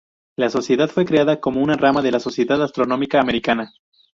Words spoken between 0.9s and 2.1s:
creada como una rama de